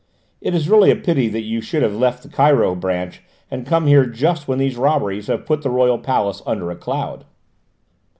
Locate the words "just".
4.07-4.47